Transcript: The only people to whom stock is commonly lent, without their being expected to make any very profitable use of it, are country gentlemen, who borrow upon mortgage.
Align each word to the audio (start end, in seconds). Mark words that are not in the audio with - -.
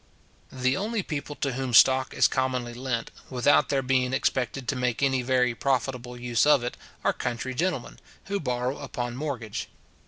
The 0.51 0.75
only 0.75 1.03
people 1.03 1.35
to 1.35 1.53
whom 1.53 1.75
stock 1.75 2.11
is 2.11 2.27
commonly 2.27 2.73
lent, 2.73 3.11
without 3.29 3.69
their 3.69 3.83
being 3.83 4.13
expected 4.13 4.67
to 4.67 4.75
make 4.75 5.03
any 5.03 5.21
very 5.21 5.53
profitable 5.53 6.19
use 6.19 6.43
of 6.47 6.63
it, 6.63 6.75
are 7.03 7.13
country 7.13 7.53
gentlemen, 7.53 7.99
who 8.25 8.39
borrow 8.39 8.79
upon 8.79 9.15
mortgage. 9.15 9.67